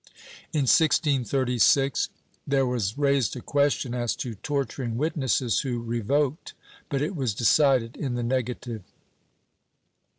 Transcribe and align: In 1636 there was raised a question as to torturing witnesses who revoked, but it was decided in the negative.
In 0.51 0.61
1636 0.61 2.09
there 2.47 2.65
was 2.65 2.97
raised 2.97 3.35
a 3.35 3.39
question 3.41 3.93
as 3.93 4.15
to 4.15 4.33
torturing 4.33 4.97
witnesses 4.97 5.59
who 5.59 5.79
revoked, 5.79 6.55
but 6.89 7.03
it 7.03 7.15
was 7.15 7.35
decided 7.35 7.95
in 7.97 8.15
the 8.15 8.23
negative. 8.23 8.81